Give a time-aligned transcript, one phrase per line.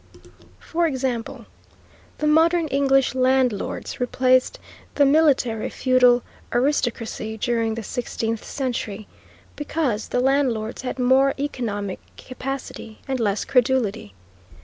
[0.59, 1.45] For example,
[2.17, 4.57] the modern English landlords replaced
[4.95, 9.07] the military feudal aristocracy during the sixteenth century,
[9.55, 14.15] because the landlords had more economic capacity and less credulity.